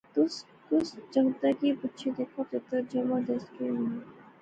تس 0.13 0.35
کسا 0.67 0.97
جنگتا 1.13 1.49
کی 1.59 1.67
پُچھا 1.79 2.09
دیکھا 2.17 2.41
پچہتر 2.49 2.79
جمع 2.91 3.19
دس 3.27 3.43
کے 3.57 3.67
ہونا 3.69 3.99